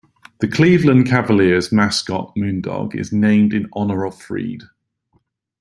[0.39, 4.63] The Cleveland Cavaliers' mascot Moondog is named in honor of Freed.